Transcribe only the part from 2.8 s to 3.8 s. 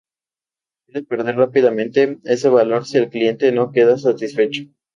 si el cliente no